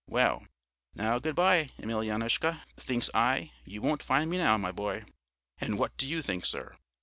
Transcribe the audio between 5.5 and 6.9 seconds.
"And what do you think, sir?